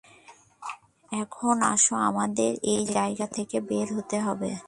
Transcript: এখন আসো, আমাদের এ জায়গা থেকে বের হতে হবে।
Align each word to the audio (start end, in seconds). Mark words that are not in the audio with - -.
এখন 1.11 1.55
আসো, 1.63 1.95
আমাদের 1.95 2.51
এ 2.63 2.75
জায়গা 2.93 3.25
থেকে 3.27 3.57
বের 3.61 3.87
হতে 3.97 4.17
হবে। 4.19 4.51